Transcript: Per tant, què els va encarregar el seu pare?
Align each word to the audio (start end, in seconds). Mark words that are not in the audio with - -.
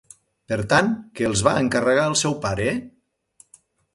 Per 0.51 0.57
tant, 0.71 0.87
què 1.19 1.27
els 1.27 1.43
va 1.49 1.53
encarregar 1.65 2.07
el 2.13 2.17
seu 2.23 2.35
pare? 2.47 2.67